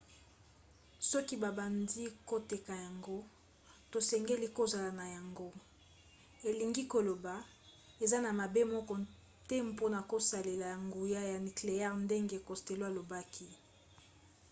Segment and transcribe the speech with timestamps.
[1.09, 3.17] soki babandi koteka yango
[3.91, 5.49] tosengeli kozala na yango.
[6.49, 7.35] elingi koloba
[8.03, 8.93] eza na mabe moko
[9.47, 13.47] te mpona kosalela nguya ya nikleyere ndenge costello alobaki